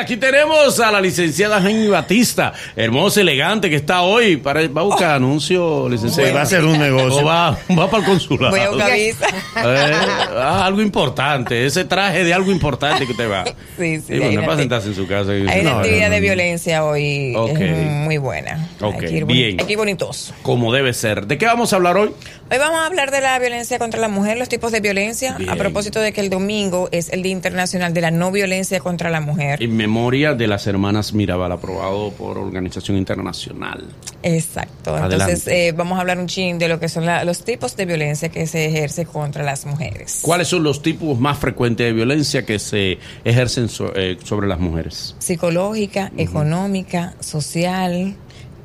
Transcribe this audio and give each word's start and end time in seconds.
Aquí 0.00 0.16
tenemos 0.16 0.80
a 0.80 0.90
la 0.90 1.00
licenciada 1.00 1.60
Jaime 1.60 1.88
Batista, 1.88 2.52
hermosa, 2.74 3.20
elegante, 3.20 3.68
que 3.68 3.76
está 3.76 4.00
hoy. 4.02 4.38
Para, 4.38 4.66
va 4.68 4.80
a 4.80 4.84
buscar 4.84 5.10
anuncio, 5.16 5.88
licenciada. 5.88 6.32
va 6.32 6.42
a 6.42 6.46
ser 6.46 6.64
un 6.64 6.78
negocio. 6.78 7.18
O 7.20 7.24
va, 7.24 7.50
va 7.78 7.90
para 7.90 8.02
el 8.02 8.08
consulado. 8.08 8.50
Voy 8.50 8.60
a 8.60 8.70
buscar 8.70 8.92
visa. 8.94 9.26
Eh, 9.62 9.92
ah, 10.36 10.64
algo 10.64 10.80
importante, 10.80 11.66
ese 11.66 11.84
traje 11.84 12.24
de 12.24 12.32
algo 12.32 12.50
importante 12.50 13.06
que 13.06 13.12
te 13.14 13.26
va. 13.26 13.44
Sí, 13.78 14.00
sí, 14.00 14.14
Y 14.14 14.18
bueno, 14.18 14.42
para 14.42 14.56
sentarse 14.56 14.88
en 14.88 14.94
su 14.94 15.06
casa. 15.06 15.34
y- 15.36 15.46
Hay 15.48 15.60
una 15.60 15.70
No, 15.72 15.76
actividad 15.78 16.08
no, 16.08 16.14
de 16.14 16.20
no. 16.20 16.24
violencia 16.24 16.84
hoy 16.84 17.34
es 17.36 17.90
muy 17.90 18.16
buena. 18.18 18.68
Ok, 18.80 19.02
boni- 19.02 19.24
bien. 19.26 19.56
ir 19.68 19.76
bonitos. 19.76 20.32
Como 20.42 20.72
debe 20.72 20.92
ser. 20.94 21.26
¿De 21.26 21.36
qué 21.36 21.44
vamos 21.46 21.72
a 21.72 21.76
hablar 21.76 21.96
hoy? 21.98 22.10
Hoy 22.50 22.58
vamos 22.58 22.80
a 22.80 22.86
hablar 22.86 23.10
de 23.10 23.20
la 23.20 23.38
violencia 23.38 23.78
contra 23.78 24.00
la 24.00 24.08
mujer, 24.08 24.36
los 24.38 24.48
tipos 24.48 24.72
de 24.72 24.80
violencia, 24.80 25.36
Bien. 25.36 25.50
a 25.50 25.56
propósito 25.56 26.00
de 26.00 26.12
que 26.12 26.20
el 26.20 26.30
domingo 26.30 26.88
es 26.90 27.10
el 27.10 27.22
Día 27.22 27.32
Internacional 27.32 27.92
de 27.94 28.00
la 28.00 28.10
No 28.10 28.32
Violencia 28.32 28.80
contra 28.80 29.08
la 29.10 29.20
Mujer. 29.20 29.62
En 29.62 29.76
memoria 29.90 30.34
de 30.34 30.46
las 30.46 30.66
hermanas 30.68 31.12
Mirabal, 31.12 31.50
aprobado 31.50 32.12
por 32.12 32.38
Organización 32.38 32.96
Internacional. 32.96 33.84
Exacto. 34.22 34.94
Adelante. 34.94 35.14
Entonces, 35.32 35.46
eh, 35.48 35.72
vamos 35.76 35.98
a 35.98 36.02
hablar 36.02 36.18
un 36.18 36.28
chin 36.28 36.58
de 36.58 36.68
lo 36.68 36.78
que 36.78 36.88
son 36.88 37.04
la- 37.06 37.24
los 37.24 37.42
tipos 37.44 37.76
de 37.76 37.86
violencia 37.86 38.28
que 38.28 38.46
se 38.46 38.66
ejerce 38.66 39.04
contra 39.04 39.42
las 39.42 39.66
mujeres. 39.66 40.20
¿Cuáles 40.22 40.46
son 40.48 40.62
los 40.62 40.80
tipos 40.82 41.18
más 41.18 41.38
frecuentes 41.38 41.86
de 41.86 41.92
violencia 41.92 42.46
que 42.46 42.58
se 42.60 42.98
ejercen 43.24 43.68
so- 43.68 43.92
eh, 43.96 44.16
sobre 44.22 44.46
las 44.46 44.60
mujeres? 44.60 45.16
Psicológica, 45.18 46.12
económica, 46.16 47.14
social 47.20 48.14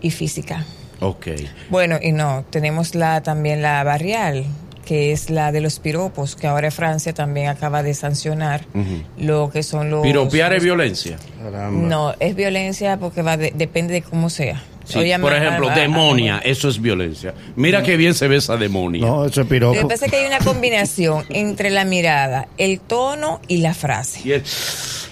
y 0.02 0.12
física. 0.12 0.64
Ok. 1.00 1.28
Bueno, 1.70 1.98
y 2.02 2.12
no, 2.12 2.46
tenemos 2.52 2.94
la 2.96 3.22
también 3.24 3.62
la 3.62 3.84
barrial, 3.84 4.46
que 4.86 5.12
es 5.12 5.30
la 5.30 5.52
de 5.52 5.60
los 5.62 5.80
piropos, 5.80 6.36
que 6.36 6.48
ahora 6.48 6.72
Francia 6.72 7.14
también 7.14 7.48
acaba 7.50 7.84
de 7.84 7.94
sancionar 7.94 8.62
lo 9.18 9.50
que 9.50 9.64
son 9.64 9.90
los... 9.90 10.04
¿Piropear 10.04 10.54
es 10.54 10.64
violencia? 10.64 11.18
Caramba. 11.44 11.88
No, 11.88 12.14
es 12.20 12.36
violencia 12.36 12.98
porque 12.98 13.22
va 13.22 13.36
de- 13.36 13.52
depende 13.56 13.94
de 13.96 14.02
cómo 14.04 14.30
sea. 14.30 14.64
Sí, 14.86 15.00
por 15.20 15.34
ejemplo, 15.34 15.68
a- 15.68 15.74
a- 15.74 15.80
demonia, 15.80 16.38
eso 16.46 16.70
es 16.70 16.80
violencia. 16.80 17.34
Mira 17.56 17.82
qué 17.82 17.98
bien 17.98 18.14
se 18.14 18.28
ve 18.28 18.36
esa 18.36 18.56
demonia. 18.56 19.02
No, 19.02 19.26
eso 19.26 19.32
es 19.32 19.38
Lo 19.38 19.44
que 19.46 19.50
piropo. 19.50 19.88
pasa 19.88 20.06
es 20.06 20.12
que 20.12 20.18
hay 20.20 20.28
una 20.28 20.38
combinación 20.38 21.26
entre 21.30 21.72
la 21.72 21.86
mirada, 21.86 22.48
el 22.60 22.80
tono 22.80 23.42
y 23.48 23.58
la 23.58 23.74
frase. 23.74 24.20
Y 24.24 24.30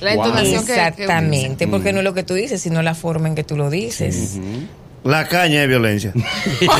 La 0.03 0.13
Wow. 0.15 0.25
entonación 0.25 0.61
que- 0.67 0.73
que 0.73 0.79
Exactamente, 0.79 1.67
porque 1.67 1.91
Mm. 1.91 1.95
no 1.95 1.99
es 2.01 2.03
lo 2.03 2.13
que 2.13 2.21
tú 2.23 2.35
dices, 2.35 2.61
sino 2.61 2.83
la 2.83 2.93
forma 2.93 3.27
en 3.29 3.33
que 3.35 3.43
tú 3.43 3.57
lo 3.57 3.71
dices. 3.71 4.37
La 5.03 5.27
caña 5.27 5.63
es 5.63 5.67
violencia. 5.67 6.13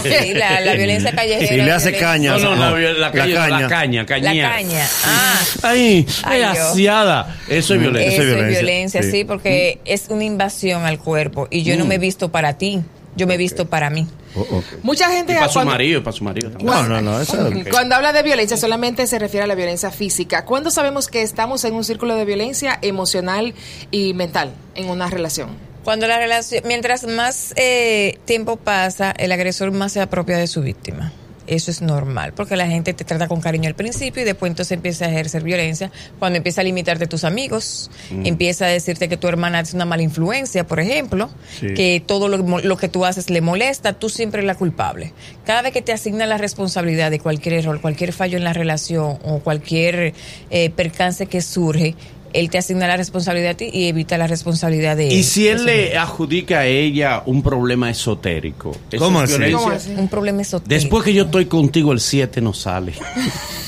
Sí, 0.04 0.34
la, 0.34 0.62
la 0.62 0.74
violencia 0.76 1.12
callejera. 1.14 1.48
Si 1.48 1.56
le 1.56 1.72
hace 1.72 1.90
violencia. 1.92 2.08
caña. 2.08 2.38
No, 2.38 2.56
no, 2.56 2.56
la, 2.56 2.70
No, 2.70 2.78
la, 2.78 2.92
la 2.94 3.12
caña, 3.12 3.48
la 3.50 3.68
caña. 3.68 4.06
caña, 4.06 4.34
La 4.44 4.50
caña. 4.52 4.88
Ah, 5.06 5.40
Ay, 5.64 6.06
Ay, 6.24 6.42
asiada. 6.44 7.36
Eso 7.50 7.74
es 7.74 7.80
violencia. 7.82 8.12
eso 8.12 8.22
es 8.22 8.28
violencia, 8.28 8.60
violencia, 8.62 9.04
sí. 9.04 9.12
sí, 9.12 9.24
porque 9.26 9.80
es 9.86 10.06
una 10.10 10.24
invasión 10.24 10.86
al 10.86 11.00
cuerpo 11.00 11.48
y 11.52 11.64
yo 11.64 11.76
no 11.78 11.84
Mm. 11.86 11.88
me 11.90 11.96
he 11.96 12.00
visto 12.00 12.32
para 12.32 12.58
ti, 12.58 12.82
yo 13.16 13.28
me 13.28 13.34
he 13.34 13.38
visto 13.38 13.68
para 13.70 13.90
mí. 13.90 14.08
Oh, 14.36 14.40
ok. 14.58 14.66
Mucha 14.84 15.12
Y 15.12 15.18
gente 15.18 15.34
para 15.36 15.48
su 15.48 15.54
cuando, 15.56 15.72
marido, 15.74 16.00
y 16.00 16.04
para 16.04 16.16
su 16.18 16.24
marido. 16.24 16.50
también. 16.50 16.72
No, 16.74 16.84
no, 16.88 17.02
no. 17.02 17.22
Eso 17.22 17.48
es- 17.50 17.68
cuando 17.68 17.96
habla 17.96 18.14
de 18.14 18.24
violencia 18.24 18.56
solamente 18.58 19.06
se 19.06 19.20
refiere 19.20 19.44
a 19.44 19.48
la 19.48 19.56
violencia 19.56 19.92
física. 19.92 20.46
¿Cuándo 20.46 20.72
sabemos 20.72 21.08
que 21.08 21.22
estamos 21.22 21.64
en 21.66 21.74
un 21.76 21.84
círculo 21.84 22.16
de 22.16 22.26
violencia 22.26 22.80
emocional 22.82 23.54
y 23.92 24.14
mental 24.14 24.54
en 24.76 24.90
una 24.90 25.10
relación? 25.10 25.50
Cuando 25.84 26.08
la 26.08 26.18
relación, 26.18 26.64
mientras 26.66 27.06
más 27.06 27.54
eh, 27.58 28.18
tiempo 28.26 28.56
pasa, 28.58 29.12
el 29.12 29.32
agresor 29.32 29.72
más 29.72 29.92
se 29.94 30.02
apropia 30.02 30.38
de 30.38 30.48
su 30.48 30.62
víctima. 30.62 31.12
Eso 31.46 31.72
es 31.72 31.82
normal, 31.82 32.32
porque 32.34 32.56
la 32.56 32.68
gente 32.68 32.94
te 32.94 33.04
trata 33.04 33.28
con 33.28 33.42
cariño 33.42 33.68
al 33.68 33.76
principio 33.76 34.22
y 34.22 34.26
después 34.26 34.50
entonces 34.50 34.72
empieza 34.72 35.04
a 35.04 35.10
ejercer 35.10 35.44
violencia. 35.44 35.92
Cuando 36.18 36.38
empieza 36.38 36.62
a 36.62 36.64
limitarte 36.64 37.06
tus 37.06 37.26
amigos, 37.26 37.92
empieza 38.24 38.64
a 38.64 38.70
decirte 38.70 39.10
que 39.10 39.18
tu 39.18 39.28
hermana 39.28 39.60
es 39.60 39.74
una 39.74 39.84
mala 39.84 40.04
influencia, 40.04 40.66
por 40.66 40.80
ejemplo, 40.80 41.30
Sí. 41.60 41.74
que 41.74 42.02
todo 42.06 42.30
lo, 42.30 42.38
lo 42.38 42.78
que 42.78 42.88
tú 42.88 43.04
haces 43.04 43.30
le 43.30 43.42
molesta, 43.42 43.92
tú 43.92 44.08
siempre 44.08 44.40
eres 44.40 44.48
la 44.48 44.56
culpable. 44.56 45.12
Cada 45.46 45.64
vez 45.64 45.74
que 45.74 45.82
te 45.82 45.92
asigna 45.92 46.26
la 46.28 46.38
responsabilidad 46.38 47.12
de 47.12 47.20
cualquier 47.20 47.56
error, 47.56 47.82
cualquier 47.82 48.14
fallo 48.14 48.38
en 48.38 48.46
la 48.46 48.54
relación 48.54 49.20
o 49.26 49.40
cualquier 49.40 50.14
eh, 50.50 50.70
percance 50.70 51.26
que 51.26 51.42
surge, 51.42 51.94
él 52.34 52.50
te 52.50 52.58
asigna 52.58 52.88
la 52.88 52.98
responsabilidad 52.98 53.52
a 53.52 53.58
ti 53.58 53.70
y 53.72 53.88
evita 53.88 54.18
la 54.18 54.28
responsabilidad 54.28 54.98
de 54.98 55.08
él. 55.08 55.14
Y 55.14 55.24
si 55.24 55.48
él 55.48 55.66
le 55.66 55.98
adjudica 55.98 56.60
a 56.60 56.66
ella 56.66 57.24
un 57.26 57.42
problema 57.44 57.90
esotérico, 57.90 58.76
¿eso 58.92 59.04
¿Cómo 59.04 59.24
es 59.24 59.32
así? 59.34 59.52
¿Cómo 59.52 59.70
así? 59.70 59.92
Un 59.96 60.10
problema 60.10 60.42
esotérico. 60.42 60.74
Después 60.82 61.04
que 61.04 61.14
yo 61.14 61.24
estoy 61.26 61.46
contigo, 61.46 61.92
el 61.92 62.00
7 62.00 62.42
no 62.42 62.54
sale. 62.54 62.94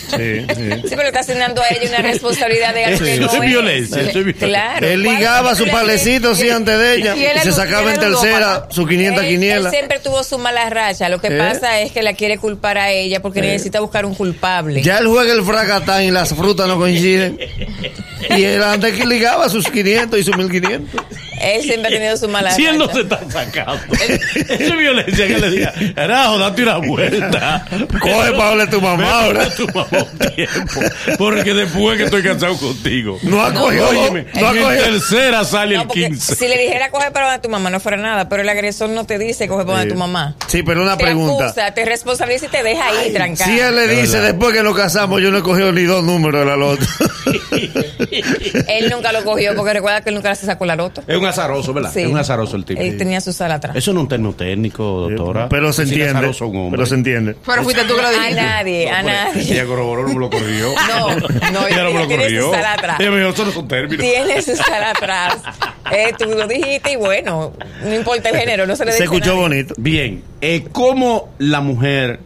Sí, 0.06 0.46
sí. 0.48 0.70
Sí, 0.84 0.90
pero 0.90 1.02
le 1.02 1.08
está 1.08 1.22
asignando 1.22 1.64
a 1.64 1.66
ella 1.70 1.90
una 1.90 2.04
responsabilidad 2.04 2.76
de 2.76 2.86
algo 2.86 2.96
Eso 2.96 3.04
que 3.06 3.14
es 3.16 3.20
no 3.22 3.40
violencia, 3.42 4.02
eso 4.02 4.10
es 4.10 4.14
violencia. 4.26 4.48
Claro. 4.48 4.88
Él 4.88 5.04
¿Cuál- 5.04 5.16
ligaba 5.18 5.56
su 5.56 5.66
palecito 5.66 6.36
sí 6.36 6.48
antes 6.48 6.78
de 6.78 6.96
ella 6.96 7.16
y 7.16 7.40
se 7.40 7.52
sacaba 7.52 7.92
en 7.92 8.00
tercera 8.00 8.68
su 8.70 8.86
500 8.86 9.24
Él, 9.24 9.30
quinielas. 9.30 9.66
él 9.66 9.72
siempre 9.80 9.98
tuvo 10.00 10.24
su 10.24 10.38
mala 10.38 10.70
racha. 10.70 11.10
Lo 11.10 11.20
que 11.20 11.30
¿Eh? 11.30 11.38
pasa 11.40 11.82
es 11.82 11.92
que 11.92 12.04
la 12.04 12.14
quiere 12.14 12.38
culpar 12.38 12.78
a 12.78 12.92
ella 12.92 13.20
porque 13.20 13.42
necesita 13.42 13.80
buscar 13.80 14.06
un 14.06 14.14
culpable. 14.14 14.84
Ya 14.84 15.00
él 15.00 15.08
juega 15.08 15.34
el 15.34 15.44
fracatán 15.44 16.04
y 16.04 16.12
las 16.12 16.36
frutas 16.36 16.68
no 16.68 16.78
coinciden. 16.78 17.40
Y 18.30 18.44
él 18.44 18.64
antes 18.64 18.98
que 18.98 19.06
ligaba 19.06 19.50
sus 19.50 19.68
500 19.70 20.20
y 20.20 20.24
sus 20.24 20.38
1500. 20.38 21.02
Él 21.46 21.62
siempre 21.64 21.88
ha 21.90 21.98
tenido 21.98 22.18
su 22.18 22.28
mala 22.28 22.52
Si 22.52 22.66
él 22.66 22.78
no 22.78 22.90
se 22.92 23.02
está 23.02 23.20
sacando. 23.30 23.82
Eso 24.02 24.54
es 24.74 24.78
violencia 24.78 25.28
que 25.28 25.38
le 25.38 25.50
diga, 25.52 25.74
carajo, 25.96 26.38
date 26.40 26.64
una 26.64 26.78
vuelta. 26.78 27.66
Coge 28.00 28.32
para 28.32 28.50
hablar 28.50 28.68
a 28.68 28.70
tu 28.72 28.82
mamá 28.82 29.22
ahora. 29.24 29.44
a 29.44 29.50
tu 29.50 29.68
mamá 29.68 29.88
un 29.92 30.18
tiempo. 30.36 30.82
Porque 31.18 31.54
después 31.54 31.98
que 31.98 32.06
estoy 32.06 32.24
cansado 32.24 32.58
contigo. 32.58 33.20
No 33.24 33.44
ha 33.44 33.54
cogido. 33.54 33.90
Óyeme, 33.90 34.26
no 34.34 34.48
ha 34.48 34.52
cogido. 34.52 34.70
tercera 34.70 35.44
sale 35.46 35.76
No, 35.76 35.82
el 35.82 35.88
porque 35.88 36.08
15. 36.08 36.36
si 36.36 36.48
le 36.48 36.58
dijera 36.58 36.90
coge 36.90 37.12
para 37.12 37.28
donde 37.28 37.42
tu 37.42 37.50
mamá 37.50 37.70
no 37.70 37.80
fuera 37.80 37.98
nada, 37.98 38.28
pero 38.30 38.42
el 38.42 38.50
agresor 38.50 38.90
no 38.90 39.06
te 39.06 39.18
dice 39.20 39.48
coge 39.48 39.66
para 39.66 39.80
donde 39.80 39.94
tu 39.94 40.00
mamá. 40.00 40.36
Sí, 40.48 40.64
pero 40.64 40.82
una 40.82 40.98
Te 40.98 41.04
pregunta. 41.06 41.46
acusa, 41.48 41.74
te 41.74 41.86
responsabiliza 41.86 42.46
y 42.48 42.50
te 42.50 42.64
deja 42.64 42.88
ahí 42.88 43.12
trancada. 43.14 43.52
Si 43.52 43.60
él 43.60 43.76
le 43.76 43.88
dice 43.88 44.20
después 44.22 44.54
que 44.54 44.64
nos 44.64 44.76
casamos, 44.76 45.22
yo 45.22 45.32
no 45.32 45.38
he 45.40 45.42
cogido 45.44 45.72
ni 45.72 45.84
dos 45.84 46.04
números 46.04 46.42
de 46.42 46.46
la 46.46 46.56
loto. 46.56 46.86
Él 48.68 48.90
nunca 48.90 49.12
lo 49.12 49.24
cogió 49.24 49.56
porque 49.56 49.74
recuerda 49.74 50.02
que 50.02 50.10
él 50.10 50.16
nunca 50.16 50.34
se 50.36 50.46
sacó 50.46 50.66
la 50.66 50.76
loto. 50.76 51.04
Es 51.08 51.16
un 51.18 51.26
azaroso, 51.40 51.74
¿verdad? 51.74 51.92
Sí. 51.94 52.02
Es 52.02 52.08
un 52.08 52.18
azaroso 52.18 52.56
el 52.56 52.66
tipo. 52.66 52.82
Él 52.82 52.98
tenía 52.98 53.22
su 53.22 53.32
sala 53.34 53.56
atrás. 53.56 53.76
Eso 53.76 53.94
no 53.94 54.00
es 54.00 54.04
un 54.04 54.10
termo 54.10 54.34
técnico, 54.34 55.10
doctora. 55.10 55.50
pero 55.50 55.72
se 55.74 55.84
entiende. 55.84 56.10
azaroso 56.10 56.46
a 56.46 56.48
un 56.48 56.58
hombre. 56.58 56.78
Pero 56.78 56.86
se 56.86 56.96
entiende. 56.96 57.36
Pero 57.46 57.64
fuiste 57.64 57.84
tú 57.86 57.96
que 57.96 58.02
lo 58.02 58.08
A 58.08 58.12
dijiste. 58.12 58.36
nadie, 58.36 58.90
a 58.90 59.04
nadie. 59.04 59.54
Ella 59.54 59.66
corroboró, 59.66 60.04
no 60.08 60.14
me 60.14 60.20
lo 60.20 60.30
corrigió. 60.30 60.74
No, 60.88 61.16
no, 61.52 61.68
ella 61.68 61.84
no 61.84 61.92
me 61.92 62.00
lo 62.00 62.08
tiene 62.08 62.30
su 62.30 62.52
sala 62.52 62.74
atrás. 62.74 63.00
Ella 63.00 63.12
me 63.12 63.18
dijo, 63.18 63.30
eso 63.30 63.46
no 63.46 63.52
son 63.52 63.68
términos. 63.68 64.00
Tiene 64.06 64.42
su 64.42 64.56
sala 64.56 64.92
atrás. 64.92 65.38
Eh, 65.92 66.14
tú 66.18 66.26
lo 66.26 66.48
dijiste 66.48 66.94
y 66.94 66.96
bueno, 66.96 67.54
no 67.84 67.94
importa 67.94 68.30
el 68.30 68.38
género, 68.38 68.66
no 68.66 68.76
se 68.76 68.86
le 68.86 68.92
Se 68.92 68.98
dice 68.98 69.04
escuchó 69.06 69.32
a 69.32 69.36
nadie. 69.36 69.42
bonito. 69.42 69.74
Bien, 69.78 70.24
eh, 70.42 70.64
¿cómo 70.72 71.30
la 71.40 71.62
mujer 71.62 72.20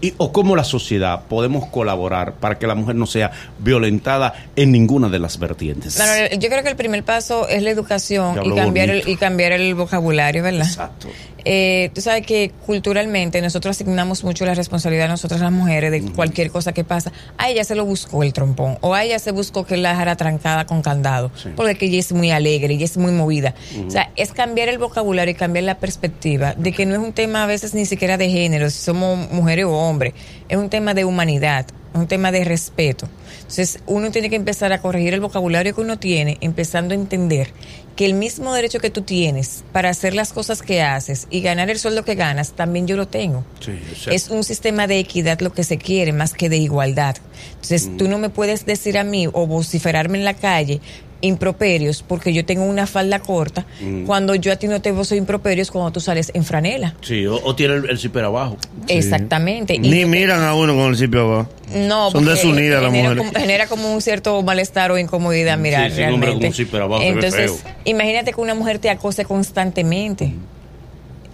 y, 0.00 0.14
o 0.18 0.32
cómo 0.32 0.56
la 0.56 0.64
sociedad 0.64 1.22
podemos 1.28 1.66
colaborar 1.66 2.34
para 2.34 2.58
que 2.58 2.66
la 2.66 2.74
mujer 2.74 2.96
no 2.96 3.06
sea 3.06 3.30
violentada 3.58 4.34
en 4.56 4.72
ninguna 4.72 5.08
de 5.08 5.18
las 5.18 5.38
vertientes? 5.38 5.98
No, 5.98 6.06
no, 6.06 6.38
yo 6.38 6.48
creo 6.48 6.62
que 6.62 6.68
el 6.68 6.76
primer 6.76 7.02
paso 7.04 7.48
es 7.48 7.62
la 7.62 7.70
educación 7.70 8.38
y 8.44 8.54
cambiar 8.54 8.90
el, 8.90 9.08
y 9.08 9.16
cambiar 9.16 9.52
el 9.52 9.74
vocabulario, 9.74 10.42
¿verdad? 10.42 10.66
Exacto. 10.66 11.08
Eh, 11.48 11.90
tú 11.94 12.00
sabes 12.00 12.26
que 12.26 12.50
culturalmente 12.66 13.40
nosotros 13.40 13.76
asignamos 13.76 14.24
mucho 14.24 14.44
la 14.44 14.54
responsabilidad 14.54 15.06
a 15.06 15.10
nosotras 15.10 15.40
las 15.40 15.52
mujeres 15.52 15.92
de 15.92 16.02
cualquier 16.10 16.50
cosa 16.50 16.72
que 16.72 16.82
pasa. 16.82 17.12
A 17.38 17.48
ella 17.48 17.62
se 17.62 17.76
lo 17.76 17.84
buscó 17.84 18.24
el 18.24 18.32
trompón 18.32 18.78
o 18.80 18.94
a 18.94 19.04
ella 19.04 19.20
se 19.20 19.30
buscó 19.30 19.64
que 19.64 19.76
la 19.76 19.90
dejara 19.90 20.16
trancada 20.16 20.66
con 20.66 20.82
candado 20.82 21.30
Sí. 21.36 21.50
porque 21.54 21.76
que 21.76 21.86
ella 21.86 22.00
es 22.00 22.12
muy 22.12 22.32
alegre 22.32 22.74
y 22.74 22.82
es 22.82 22.96
muy 22.96 23.12
movida. 23.12 23.54
O 23.86 23.90
sea, 23.92 24.10
es 24.16 24.32
cambiar 24.32 24.68
el 24.68 24.78
vocabulario 24.78 25.30
y 25.30 25.34
cambiar 25.36 25.64
la 25.64 25.78
perspectiva 25.78 26.54
de 26.54 26.72
que 26.72 26.84
no 26.84 26.94
es 26.94 27.00
un 27.00 27.12
tema 27.12 27.44
a 27.44 27.46
veces 27.46 27.74
ni 27.74 27.86
siquiera 27.86 28.16
de 28.16 28.28
género, 28.28 28.68
si 28.68 28.78
somos 28.82 29.30
mujeres 29.30 29.66
o 29.66 29.70
hombres, 29.72 30.14
es 30.48 30.56
un 30.56 30.68
tema 30.68 30.94
de 30.94 31.04
humanidad, 31.04 31.64
un 31.96 32.06
tema 32.06 32.32
de 32.32 32.44
respeto. 32.44 33.08
Entonces, 33.36 33.80
uno 33.86 34.10
tiene 34.10 34.30
que 34.30 34.36
empezar 34.36 34.72
a 34.72 34.80
corregir 34.80 35.14
el 35.14 35.20
vocabulario 35.20 35.74
que 35.74 35.80
uno 35.80 35.98
tiene, 35.98 36.38
empezando 36.40 36.94
a 36.94 36.96
entender 36.96 37.52
que 37.94 38.04
el 38.04 38.14
mismo 38.14 38.52
derecho 38.52 38.78
que 38.78 38.90
tú 38.90 39.02
tienes 39.02 39.64
para 39.72 39.88
hacer 39.88 40.14
las 40.14 40.32
cosas 40.32 40.62
que 40.62 40.82
haces 40.82 41.26
y 41.30 41.40
ganar 41.40 41.70
el 41.70 41.78
sueldo 41.78 42.04
que 42.04 42.14
ganas, 42.14 42.52
también 42.52 42.86
yo 42.86 42.96
lo 42.96 43.08
tengo. 43.08 43.44
Sí, 43.60 43.78
es 44.10 44.26
es 44.26 44.30
un 44.30 44.44
sistema 44.44 44.86
de 44.86 44.98
equidad 44.98 45.40
lo 45.40 45.52
que 45.52 45.64
se 45.64 45.78
quiere, 45.78 46.12
más 46.12 46.34
que 46.34 46.48
de 46.48 46.58
igualdad. 46.58 47.16
Entonces, 47.54 47.88
tú 47.96 48.08
no 48.08 48.18
me 48.18 48.28
puedes 48.28 48.66
decir 48.66 48.98
a 48.98 49.04
mí 49.04 49.28
o 49.32 49.46
vociferarme 49.46 50.18
en 50.18 50.24
la 50.24 50.34
calle 50.34 50.80
improperios 51.20 52.02
porque 52.02 52.32
yo 52.32 52.44
tengo 52.44 52.64
una 52.64 52.86
falda 52.86 53.18
corta, 53.20 53.64
cuando 54.06 54.34
yo 54.34 54.52
a 54.52 54.56
ti 54.56 54.68
no 54.68 54.80
te 54.82 54.92
vozo 54.92 55.14
improperios 55.14 55.70
cuando 55.70 55.90
tú 55.92 56.00
sales 56.00 56.30
en 56.34 56.44
franela. 56.44 56.94
Sí, 57.00 57.26
o, 57.26 57.36
o 57.42 57.54
tiene 57.56 57.74
el, 57.74 57.90
el 57.90 57.98
zipper 57.98 58.24
abajo. 58.24 58.56
Exactamente. 58.88 59.74
Y 59.74 59.78
Ni 59.78 60.04
miran 60.04 60.42
a 60.42 60.54
uno 60.54 60.74
con 60.74 60.90
el 60.90 60.96
sitio 60.96 61.20
abajo. 61.22 61.50
no, 61.74 62.10
Son 62.10 62.24
desunidas 62.24 62.82
las 62.82 62.92
genera 62.92 63.10
mujeres. 63.14 63.26
Como, 63.32 63.40
genera 63.40 63.66
como 63.66 63.92
un 63.94 64.00
cierto 64.02 64.42
malestar 64.42 64.90
o 64.92 64.98
incomodidad 64.98 65.58
mirar 65.58 65.90
sí, 65.90 66.02
un 66.02 66.14
hombre 66.14 66.28
realmente. 66.30 66.34
con 66.38 66.46
un 66.48 66.54
zipper 66.54 66.82
abajo 66.82 67.02
se 67.02 67.08
ve 67.08 67.14
Entonces, 67.14 67.62
feo. 67.62 67.72
imagínate 67.84 68.32
que 68.32 68.40
una 68.40 68.54
mujer 68.54 68.78
te 68.78 68.90
acose 68.90 69.24
constantemente. 69.24 70.32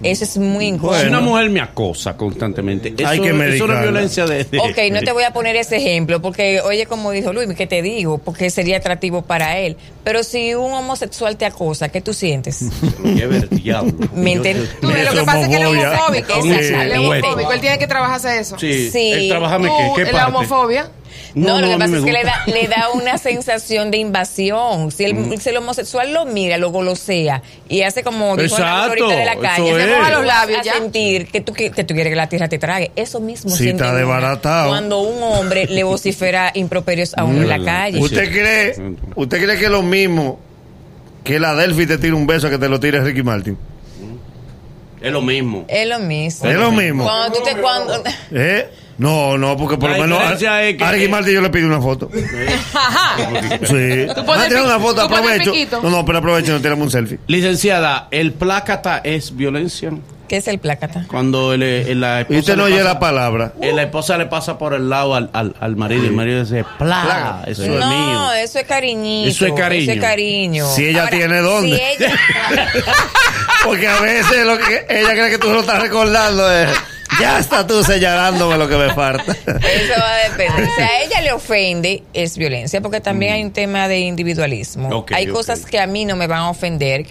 Eso 0.03 0.25
es 0.25 0.37
muy 0.39 0.67
incómodo. 0.67 0.99
Si 1.01 1.07
una 1.07 1.21
mujer 1.21 1.51
me 1.51 1.61
acosa 1.61 2.17
constantemente, 2.17 2.95
eso, 2.97 3.07
Hay 3.09 3.21
que 3.21 3.29
eso 3.29 3.35
es 3.37 3.49
medicarla. 3.49 3.83
violencia 3.83 4.27
de, 4.27 4.45
de- 4.45 4.59
Ok, 4.59 4.79
no 4.93 5.01
te 5.01 5.13
voy 5.13 5.25
a 5.25 5.33
poner 5.33 5.57
ese 5.57 5.77
ejemplo, 5.77 6.21
porque 6.21 6.61
oye, 6.61 6.87
como 6.87 7.11
dijo 7.13 7.33
Luis, 7.33 7.49
¿qué 7.57 7.67
te 7.67 7.83
digo? 7.83 8.19
Porque 8.19 8.51
sería 8.51 8.79
atractivo 8.79 9.23
para 9.23 9.59
él. 9.59 9.77
Pero 10.05 10.23
si 10.25 10.55
un 10.55 10.73
homosexual 10.73 11.37
te 11.37 11.45
acosa, 11.47 11.89
¿qué 11.89 12.01
tú 12.01 12.13
sientes? 12.15 12.65
Qué 13.17 13.27
ver- 13.27 13.49
diablo. 13.49 13.93
Me 14.15 14.33
Eso 14.33 14.43
lo 14.43 15.21
que 15.21 15.25
pasa 15.25 15.43
es 15.43 15.49
que 15.49 15.57
él 15.57 15.63
es 15.63 15.69
homofobia. 15.69 15.91
homofóbico. 15.91 16.43
Sí, 16.43 16.49
Él 16.51 16.93
es 16.93 16.99
homofóbico. 16.99 17.53
Él 17.53 17.61
tiene 17.61 17.79
que 17.79 17.87
trabajarse 17.87 18.39
eso. 18.39 18.59
Sí, 18.59 18.91
Sí. 18.91 19.13
él 19.13 19.29
trabajame 19.29 19.69
qué, 19.69 20.05
qué 20.05 20.13
la 20.13 20.19
parte? 20.25 20.37
homofobia. 20.37 20.91
No, 21.35 21.61
lo 21.61 21.69
que 21.69 21.76
pasa 21.79 21.97
es 21.99 22.05
que 22.05 22.12
le 22.12 22.25
da, 22.25 22.43
le 22.47 22.69
da 22.69 22.91
una 22.94 23.19
sensación 23.19 23.91
de 23.91 23.99
invasión. 23.99 24.91
Si 24.91 25.05
el, 25.05 25.41
si 25.41 25.49
el 25.49 25.56
homosexual 25.56 26.12
lo 26.12 26.25
mira, 26.25 26.59
lo 26.59 26.70
golosea 26.70 27.43
y 27.69 27.82
hace 27.82 28.03
como 28.03 28.37
dijo 28.37 28.59
la 28.59 28.64
Exacto, 28.87 29.05
ahorita 29.05 29.17
de 29.17 29.25
la 29.25 29.37
calle, 29.37 29.75
se 29.75 29.97
Moja 29.97 30.11
los 30.11 30.26
labios 30.26 30.61
a 30.61 30.62
ya. 30.62 30.73
sentir 30.75 31.26
que 31.29 31.41
tú, 31.41 31.53
que, 31.53 31.70
que 31.70 31.85
tú 31.85 31.94
quieres 31.94 32.11
que 32.11 32.17
la 32.17 32.29
tierra 32.29 32.49
te 32.49 32.59
trague. 32.59 32.91
Eso 32.97 33.20
mismo 33.20 33.50
Sí, 33.50 33.64
siente 33.64 33.82
está 33.82 33.94
desbaratado. 33.94 34.69
Cuando 34.69 35.00
un 35.00 35.23
hombre 35.23 35.67
le 35.67 35.82
vocifera 35.85 36.50
improperios 36.55 37.15
a 37.17 37.25
uno 37.25 37.43
en 37.43 37.49
la 37.49 37.62
calle. 37.62 37.99
¿Usted 38.00 38.31
cree, 38.31 38.75
¿Usted 39.15 39.43
cree 39.44 39.58
que 39.58 39.65
es 39.67 39.70
lo 39.70 39.82
mismo 39.82 40.38
que 41.25 41.38
la 41.38 41.55
Delphi 41.55 41.87
te 41.87 41.99
tire 41.99 42.12
un 42.15 42.26
beso 42.26 42.50
que 42.50 42.58
te 42.58 42.69
lo 42.69 42.81
tire 42.81 43.00
Ricky 43.00 43.23
Martin? 43.23 43.56
Es 45.00 45.11
lo 45.11 45.20
mismo. 45.20 45.65
Es 45.69 45.88
lo 45.88 45.99
mismo. 45.99 46.49
Es 46.49 46.56
lo 46.56 46.70
mismo. 46.70 47.05
Cuando 47.05 47.37
tú 47.38 47.44
te 47.44 47.56
cuando 47.56 48.03
¿Eh? 48.31 48.69
No, 48.99 49.37
no, 49.39 49.56
porque 49.56 49.77
por 49.79 49.91
La 49.91 49.97
lo 49.97 50.03
menos 50.05 50.19
diferencia 50.19 50.55
a, 50.55 50.62
es 50.65 50.77
que- 50.77 50.85
a 50.85 50.93
Ricky 50.93 51.09
Martin 51.09 51.35
yo 51.35 51.41
le 51.41 51.50
pido 51.50 51.67
una 51.67 51.81
foto. 51.81 52.11
Ajá. 52.75 53.17
Sí. 53.67 54.06
Tú 54.15 54.25
pones 54.25 54.44
Ah, 54.44 54.49
tira 54.49 54.62
una 54.62 54.79
foto, 54.79 55.03
tú 55.03 55.09
pones 55.09 55.19
aprovecho. 55.25 55.53
piquito. 55.53 55.81
No, 55.83 55.91
no, 55.91 56.05
pero 56.05 56.19
aprovecho, 56.19 56.53
no 56.53 56.61
tiramos 56.61 56.85
un 56.87 56.91
selfie. 56.91 57.19
Licenciada, 57.27 58.09
¿el 58.11 58.33
plácata 58.33 59.00
es 59.03 59.35
violencia? 59.37 59.91
¿Qué 60.29 60.37
es 60.39 60.49
el 60.49 60.59
plácata? 60.61 61.05
Cuando 61.09 61.53
el- 61.53 61.62
el- 61.62 62.00
la 62.00 62.19
Y 62.21 62.23
esposa 62.23 62.39
usted 62.41 62.56
no 62.56 62.67
le 62.69 62.73
oye 62.75 62.83
pasa- 62.83 62.94
la 62.94 63.00
palabra. 63.00 63.53
eh, 63.61 63.73
la 63.75 63.83
esposa 63.83 64.17
le 64.17 64.27
pasa 64.27 64.56
por 64.56 64.73
el 64.73 64.89
lado 64.89 65.15
al, 65.15 65.29
al, 65.35 65.55
al 65.61 65.77
marido 65.77 66.05
y 66.05 66.06
el 66.06 66.12
marido 66.12 66.41
dice, 66.43 66.65
plá, 66.79 67.03
Plaga. 67.03 67.43
eso 67.47 67.65
es 67.65 67.69
no, 67.69 67.89
mío. 67.89 68.33
eso 68.35 68.59
es 68.59 68.67
cariñito. 68.67 69.29
Eso 69.29 69.47
es 69.47 69.53
cariño. 69.53 69.83
Eso 69.83 69.93
es 69.93 70.00
cariño. 70.00 70.67
Si 70.75 70.87
ella 70.87 71.11
tiene 71.11 71.39
dónde. 71.41 71.77
Si 71.77 71.83
ella, 72.05 72.17
Porque 73.65 73.87
a 73.87 74.00
veces 74.00 74.47
lo 74.47 74.56
que 74.59 74.87
ella 74.89 75.11
cree 75.12 75.31
que 75.31 75.39
tú 75.39 75.53
lo 75.53 75.61
estás 75.61 75.83
recordando 75.83 76.50
es. 76.50 76.69
Ya 77.20 77.38
está 77.38 77.67
tú 77.67 77.82
señalándome 77.85 78.56
lo 78.59 78.69
que 78.69 78.76
me 78.76 78.93
falta. 78.94 79.32
Eso 79.32 79.93
va 79.99 80.14
a 80.14 80.29
depender. 80.31 80.69
Si 80.76 80.82
a 80.82 81.03
ella 81.03 81.20
le 81.23 81.32
ofende, 81.32 82.03
es 82.14 82.37
violencia, 82.38 82.81
porque 82.81 83.00
también 83.00 83.32
hay 83.35 83.44
un 83.44 83.53
tema 83.53 83.88
de 83.88 84.00
individualismo. 84.00 85.05
Hay 85.12 85.26
cosas 85.29 85.67
que 85.67 85.79
a 85.79 85.87
mí 85.87 86.05
no 86.05 86.17
me 86.17 86.26
van 86.26 86.41
a 86.41 86.50
ofender, 86.50 87.06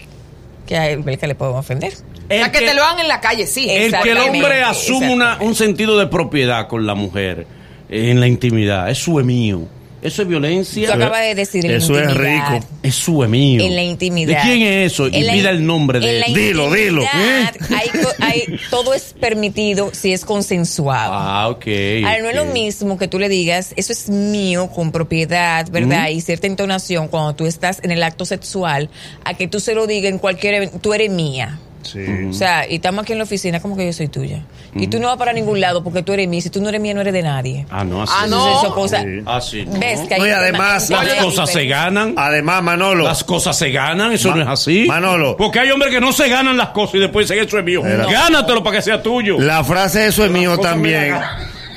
que 0.68 0.78
a 0.78 0.90
él 0.90 1.04
que 1.20 1.28
le 1.28 1.36
puedo 1.36 1.56
ofender. 1.56 1.94
O 1.94 2.34
sea, 2.34 2.52
que, 2.52 2.60
te 2.60 2.74
lo 2.74 2.84
hagan 2.84 3.00
en 3.00 3.08
la 3.10 3.20
calle, 3.20 3.46
sí. 3.46 3.70
El 3.70 3.92
que 4.02 4.12
el 4.12 4.18
hombre 4.18 4.64
asume 4.64 5.14
una- 5.14 5.38
un 5.42 5.54
sentido 5.56 6.00
de 6.00 6.08
propiedad 6.08 6.68
con 6.68 6.86
la 6.88 6.96
mujer 6.96 7.46
eh, 7.90 8.10
en 8.10 8.20
la 8.22 8.28
intimidad, 8.28 8.90
eso 8.90 9.20
es 9.20 9.26
mío. 9.26 9.68
Eso 10.02 10.22
es 10.24 10.28
violencia. 10.28 10.88
Tú 10.88 10.94
acabas 10.94 11.22
de 11.22 11.36
decir 11.36 11.66
en 11.66 11.72
la 11.74 11.78
Eso 11.78 11.98
es 12.00 12.10
intimidad. 12.10 12.54
rico. 12.56 12.66
Eso 12.82 13.24
es 13.24 13.30
mío. 13.30 13.64
En 13.64 13.76
la 13.76 13.84
intimidad. 13.84 14.36
¿De 14.38 14.42
quién 14.50 14.62
es 14.64 14.92
eso? 14.94 15.08
Y 15.08 15.16
En 15.18 15.36
in- 15.38 15.46
el 15.46 15.66
nombre 15.66 16.00
de 16.00 16.18
él. 16.22 16.34
Dilo, 16.34 16.74
dilo. 16.74 17.04
intimidad 17.04 17.56
Hay, 17.70 17.90
hay- 18.20 18.60
todo 18.72 18.94
es 18.96 19.14
permitido 19.20 19.92
si 19.94 20.12
es 20.14 20.26
consensuado. 20.26 21.14
Ah, 21.14 21.50
ok. 21.50 21.66
Ahora, 22.06 22.22
no 22.24 22.30
es 22.30 22.36
lo 22.36 22.46
mismo 22.46 22.98
que 22.98 23.08
tú 23.08 23.20
le 23.20 23.30
digas, 23.30 23.74
eso 23.76 23.94
es 23.94 24.10
mío 24.10 24.70
con 24.74 24.92
propiedad, 24.92 25.70
¿verdad? 25.70 26.10
Y 26.10 26.22
cierta 26.22 26.48
entonación 26.48 27.08
cuando 27.08 27.36
tú 27.36 27.46
estás 27.46 27.80
en 27.84 27.92
el 27.92 28.02
acto 28.02 28.26
sexual, 28.26 28.90
a 29.24 29.36
que 29.36 29.48
tú 29.48 29.60
se 29.60 29.76
lo 29.76 29.86
digas 29.88 30.12
en 30.12 30.18
cualquier 30.18 30.56
evento, 30.56 30.80
tú 30.80 30.94
eres 30.94 31.12
mía. 31.12 31.60
Sí. 31.84 32.06
O 32.30 32.34
sea, 32.34 32.68
y 32.70 32.76
estamos 32.76 33.04
aquí 33.04 33.12
en 33.14 33.18
la 33.20 33.24
oficina 33.26 33.60
como 33.60 33.76
que 33.76 33.86
yo 33.86 33.94
soy 33.94 34.08
tuya. 34.08 34.44
Y 34.74 34.88
tú 34.88 35.00
no 35.00 35.08
vas 35.08 35.18
para 35.18 35.34
ningún 35.34 35.60
lado 35.60 35.84
porque 35.84 36.02
tú 36.04 36.14
eres 36.14 36.28
mía. 36.30 36.42
Si 36.42 36.50
tú 36.50 36.62
no 36.62 36.70
eres 36.70 36.80
mía, 36.80 36.94
no 36.94 37.02
eres 37.02 37.14
de 37.14 37.22
nadie. 37.24 37.66
Ah, 37.70 37.84
no, 37.84 38.04
así. 38.04 38.14
Ah, 38.16 38.26
no. 38.28 38.60
Eso 38.60 38.74
cosa- 38.74 39.02
Sí. 39.02 39.22
Así. 39.26 39.66
no. 39.66 39.80
¿Ves 39.80 40.00
que 40.08 40.14
hay 40.14 40.20
No, 40.22 40.28
y 40.28 40.30
además, 40.30 40.90
Las 40.90 41.14
cosas 41.16 41.52
se 41.52 41.66
ganan. 41.66 42.14
Además, 42.18 42.64
Manolo. 42.64 43.04
Las 43.04 43.24
cosas 43.24 43.58
se 43.58 43.72
ganan, 43.72 44.12
eso 44.14 44.30
Ma- 44.30 44.36
no 44.36 44.42
es 44.44 44.48
así. 44.48 44.86
Manolo. 44.88 45.36
Porque 45.36 45.60
hay 45.60 45.72
hombres 45.72 45.92
que 45.92 46.00
no 46.00 46.14
se 46.14 46.30
ganan 46.30 46.56
las 46.58 46.70
cosas 46.70 46.96
y 46.96 47.00
después 47.00 47.28
dicen 47.28 47.44
eso 47.46 47.58
es 47.60 47.66
mío. 47.66 47.82
Gánatelo 47.84 48.64
para 48.64 48.78
que 48.78 48.82
sea 48.82 49.02
tuyo. 49.04 49.40
La 49.40 49.64
frase 49.64 50.08
eso 50.08 50.24
es 50.24 50.32
mío 50.32 50.58
también 50.58 51.16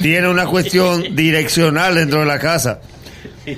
tiene 0.01 0.29
una 0.29 0.47
cuestión 0.47 1.03
direccional 1.17 1.95
dentro 1.97 2.21
de 2.21 2.27
la 2.27 2.39
casa. 2.39 2.79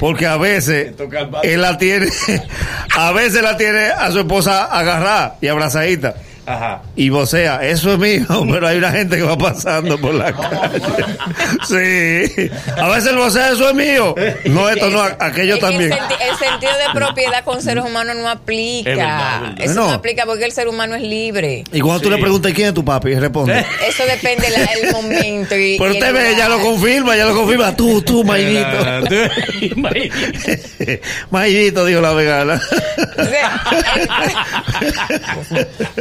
Porque 0.01 0.27
a 0.27 0.37
veces 0.37 0.95
él 1.43 1.61
la 1.63 1.79
tiene, 1.79 2.09
a 2.97 3.13
veces 3.13 3.43
la 3.43 3.57
tiene 3.57 3.87
a 3.89 4.11
su 4.11 4.19
esposa 4.21 4.65
agarrada 4.65 5.37
y 5.41 5.47
abrazadita. 5.49 6.15
Ajá. 6.47 6.81
Y 6.95 7.09
vocea, 7.09 7.61
eso 7.65 7.93
es 7.95 7.99
mío, 7.99 8.27
pero 8.51 8.69
hay 8.69 8.79
una 8.79 8.93
gente 8.93 9.17
que 9.17 9.23
va 9.23 9.37
pasando 9.37 9.99
por 9.99 10.15
la 10.15 10.33
calle. 10.33 10.81
Sí. 11.67 12.51
A 12.77 12.89
veces 12.89 13.11
el 13.11 13.17
vocea, 13.17 13.51
eso 13.51 13.69
es 13.71 13.75
mío. 13.75 14.15
No, 14.45 14.69
esto 14.71 14.89
no, 14.91 15.03
aquello 15.03 15.55
Es 15.55 15.61
que 15.61 15.67
también. 15.67 15.93
El, 15.93 15.99
senti- 15.99 16.15
el 16.31 16.37
sentido 16.39 16.73
de 16.73 16.95
propiedad 16.95 17.45
con 17.45 17.61
seres 17.63 17.85
humanos 17.85 18.17
no 18.17 18.29
aplica. 18.29 18.91
Es 18.91 18.97
verdad, 18.97 19.35
es 19.35 19.41
verdad. 19.43 19.61
Eso 19.65 19.75
no. 19.75 19.87
No. 19.89 19.93
aplica 19.95 20.25
porque 20.27 20.45
el 20.45 20.53
ser 20.53 20.69
humano 20.69 20.95
es 20.95 21.03
libre. 21.03 21.65
Y 21.73 21.81
cuando 21.81 22.01
tú 22.01 22.09
Sí. 22.09 22.15
le 22.15 22.21
preguntas 22.21 22.53
quién 22.53 22.69
es 22.69 22.75
tu 22.75 22.85
papi, 22.85 23.15
responde. 23.17 23.65
Eso 23.89 24.05
depende 24.07 24.47
del 24.49 24.93
momento. 24.93 25.57
Y, 25.57 25.77
Pero 25.79 25.91
usted 25.93 26.13
ve, 26.15 26.35
ya 26.37 26.49
lo 26.49 26.61
confirma, 26.61 27.17
ya 27.17 27.27
lo 27.27 27.35
confirma. 27.35 27.75
Tú, 27.75 28.03
tú, 28.03 28.23
Maidito. 28.25 28.67
Maidito, 31.31 31.85
dijo 31.85 32.01
la 32.01 32.13
vegana. 32.13 32.61
O 33.19 33.25
sea, 33.25 33.63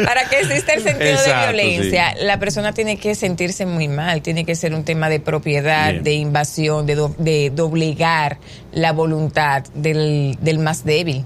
Para 0.05 0.29
que 0.29 0.34
exista 0.39 0.73
el 0.73 0.83
sentido 0.83 1.09
Exacto, 1.11 1.47
de 1.47 1.63
violencia, 1.63 2.13
la 2.21 2.39
persona 2.39 2.73
tiene 2.73 2.97
que 2.97 3.15
sentirse 3.15 3.65
muy 3.65 3.87
mal, 3.87 4.21
tiene 4.21 4.45
que 4.45 4.55
ser 4.55 4.73
un 4.73 4.83
tema 4.83 5.09
de 5.09 5.19
propiedad, 5.19 5.91
Bien. 5.91 6.03
de 6.03 6.13
invasión, 6.13 6.85
de, 6.85 6.95
do- 6.95 7.15
de 7.17 7.51
doblegar 7.53 8.37
la 8.71 8.91
voluntad 8.91 9.63
del, 9.73 10.37
del 10.41 10.59
más 10.59 10.83
débil. 10.85 11.23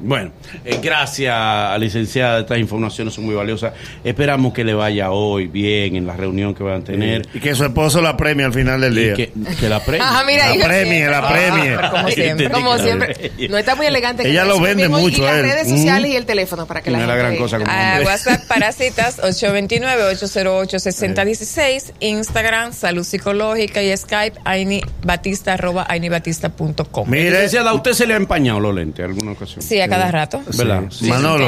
Bueno, 0.00 0.30
eh, 0.64 0.78
gracias, 0.82 1.78
licenciada. 1.78 2.40
Estas 2.40 2.58
informaciones 2.58 3.14
son 3.14 3.24
muy 3.26 3.34
valiosas. 3.34 3.72
Esperamos 4.04 4.52
que 4.52 4.64
le 4.64 4.74
vaya 4.74 5.10
hoy 5.10 5.46
bien 5.48 5.96
en 5.96 6.06
la 6.06 6.16
reunión 6.16 6.54
que 6.54 6.62
van 6.62 6.80
a 6.80 6.84
tener. 6.84 7.26
Y 7.34 7.40
que 7.40 7.54
su 7.54 7.64
esposo 7.64 8.00
la 8.00 8.16
premie 8.16 8.44
al 8.46 8.52
final 8.52 8.80
del 8.80 8.96
Y 8.98 9.02
día. 9.04 9.14
que, 9.14 9.32
que 9.58 9.68
la 9.68 9.80
premie. 9.84 10.02
Ajá, 10.06 10.24
mira, 10.24 10.54
La 10.56 10.66
premie, 10.66 11.06
la 11.08 11.28
premie. 11.28 11.74
Ah, 11.80 11.90
como 11.90 12.08
siempre. 12.08 12.50
Como 12.50 12.78
siempre. 12.78 13.32
No 13.50 13.58
está 13.58 13.74
muy 13.74 13.86
elegante. 13.86 14.28
Ella 14.28 14.44
lo 14.44 14.60
vende 14.60 14.88
mucho 14.88 15.22
Y 15.22 15.26
a 15.26 15.32
las 15.32 15.42
redes 15.42 15.68
sociales 15.68 16.10
y 16.10 16.16
el 16.16 16.26
teléfono 16.26 16.66
para 16.66 16.82
que 16.82 16.90
No 16.90 16.98
la 16.98 17.04
gente... 17.06 17.18
gran 17.18 17.36
cosa 17.36 17.58
como 17.58 17.70
A 17.70 17.90
hombre. 17.92 18.06
WhatsApp 18.06 18.44
para 18.46 18.72
citas 18.72 19.18
829-808-6016, 19.22 21.92
Instagram 22.00 22.72
Salud 22.72 23.04
Psicológica 23.04 23.82
y 23.82 23.96
Skype 23.96 24.38
Aini 24.44 24.80
Batista 25.02 25.54
arroba 25.54 25.86
ainibatista.com. 25.88 27.08
Mire, 27.08 27.30
Licenciada, 27.30 27.70
¿a 27.70 27.74
usted 27.74 27.92
se 27.92 28.06
le 28.06 28.14
ha 28.14 28.16
empañado 28.16 28.60
los 28.60 28.74
lentes 28.74 29.04
alguna 29.04 29.34
ocasión? 29.54 29.62
Sí, 29.68 29.80
a 29.80 29.88
cada 29.88 30.10
rato. 30.10 30.40
¿Verdad? 30.56 30.82
Sí. 30.90 31.04
Sí, 31.04 31.10
Manolo. 31.10 31.46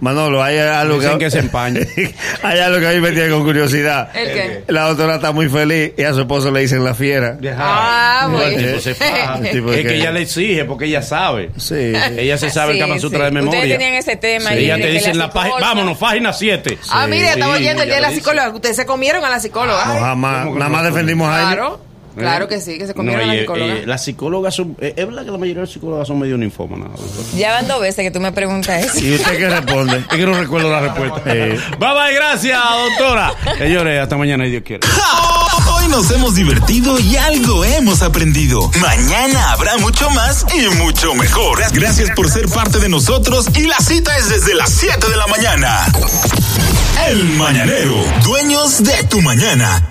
Manolo, 0.00 0.42
hay 0.42 0.58
algo 0.58 0.96
Dicen 0.98 1.18
que, 1.18 1.24
que 1.26 1.30
se 1.30 1.38
empaña. 1.40 1.80
hay 2.42 2.58
algo 2.60 2.80
que 2.80 2.88
a 2.88 2.90
mí 2.92 3.00
me 3.00 3.12
tiene 3.12 3.30
con 3.30 3.44
curiosidad. 3.44 4.08
¿El 4.14 4.26
qué? 4.32 4.64
La 4.68 4.88
doctora 4.88 5.16
está 5.16 5.32
muy 5.32 5.48
feliz 5.48 5.92
y 5.96 6.02
a 6.02 6.12
su 6.12 6.20
esposo 6.20 6.50
le 6.50 6.60
dicen 6.60 6.84
la 6.84 6.94
fiera. 6.94 7.38
Ah, 7.56 8.22
el 8.26 8.30
bueno. 8.32 8.56
tipo 8.58 8.80
se 8.80 8.94
faja. 8.94 9.38
El 9.44 9.50
tipo 9.50 9.70
es 9.72 9.76
que- 9.78 9.84
que 9.88 9.94
ella 9.96 10.10
le 10.12 10.22
exige 10.22 10.64
porque 10.64 10.86
ella 10.86 11.02
sabe. 11.02 11.50
Sí. 11.56 11.92
Ella 12.16 12.38
se 12.38 12.50
sabe 12.50 12.72
Sí, 12.74 12.78
el 12.80 12.86
Kama 12.86 12.98
Sutra 13.00 13.18
sí. 13.20 13.24
de 13.26 13.30
memoria. 13.30 13.60
Ustedes 13.60 13.78
tenían 13.78 13.94
ese 13.94 14.16
tema 14.16 14.50
Sí, 14.50 14.56
ella 14.58 14.76
te 14.76 14.86
dice 14.88 15.10
en 15.10 15.18
la 15.18 15.26
la 15.26 15.32
página, 15.32 15.56
vámonos, 15.60 15.98
página 15.98 16.32
7. 16.32 16.78
Ah, 16.90 17.06
mire, 17.06 17.28
estamos 17.30 17.58
yendo 17.60 17.82
el 17.82 17.88
día 17.88 17.96
de 17.96 18.02
la 18.02 18.10
psicóloga. 18.10 18.48
Ustedes 18.50 18.76
se 18.76 18.86
comieron 18.86 19.24
a 19.24 19.30
la 19.30 19.40
psicóloga. 19.40 19.84
No, 19.86 20.00
jamás, 20.00 20.38
¿Cómo 20.44 20.52
que 20.54 20.58
nada 20.58 20.70
más 20.70 20.84
defendimos 20.84 21.28
a 21.28 21.40
ella. 21.40 21.52
Claro, 21.52 21.80
claro 22.16 22.48
que 22.48 22.60
sí, 22.60 22.78
que 22.78 22.86
se 22.86 22.94
comieron 22.94 23.20
No, 23.20 23.24
a 23.24 23.26
la 23.28 23.34
y, 23.34 23.38
eh, 23.38 23.40
psicóloga. 23.42 23.74
eh, 23.74 23.86
las 23.86 24.04
psicólogas 24.04 24.54
son. 24.54 24.76
eh, 24.80 24.94
es 24.96 25.06
verdad 25.06 25.24
que 25.24 25.30
la 25.30 25.38
mayoría 25.38 25.60
de 25.62 25.66
las 25.66 25.70
psicólogas 25.72 26.08
son 26.08 26.18
medio 26.18 26.36
ninfómanas. 26.38 26.90
doctor? 27.00 27.24
Ya 27.36 27.52
van 27.52 27.68
dos 27.68 27.80
veces 27.80 28.02
que 28.04 28.10
tú 28.10 28.20
me 28.20 28.32
preguntas 28.32 28.84
eso. 28.84 29.04
¿Y 29.04 29.14
usted 29.14 29.36
qué 29.38 29.48
responde? 29.48 29.96
Es 29.98 30.06
que 30.06 30.26
no 30.26 30.34
recuerdo 30.34 30.70
la 30.70 30.80
respuesta. 30.80 31.20
Eh. 31.34 31.58
Bye 31.78 31.88
bye, 31.94 32.14
gracias, 32.14 32.60
doctora. 32.98 33.32
Señores, 33.58 34.00
hasta 34.02 34.16
mañana, 34.16 34.46
y 34.46 34.50
Dios 34.50 34.62
quiere. 34.64 34.86
Hoy 35.76 35.88
nos 35.88 36.10
hemos 36.10 36.34
divertido 36.34 36.98
y 36.98 37.16
algo 37.16 37.64
hemos 37.64 38.02
aprendido. 38.02 38.70
Mañana 38.80 39.52
habrá 39.52 39.76
mucho 39.78 40.08
más 40.10 40.44
y 40.54 40.68
mucho 40.76 41.14
mejor. 41.14 41.60
Gracias 41.72 42.10
por 42.10 42.30
ser 42.30 42.48
parte 42.48 42.78
de 42.78 42.88
nosotros 42.88 43.46
y 43.54 43.66
la 43.66 43.78
cita 43.78 44.16
es 44.16 44.28
desde 44.28 44.54
las 44.54 44.70
7 44.70 45.08
de 45.08 45.16
la 45.16 45.26
mañana. 45.26 45.86
El 47.08 47.24
Mañanero, 47.36 47.96
dueños 48.24 48.82
de 48.82 49.02
tu 49.04 49.20
mañana. 49.20 49.90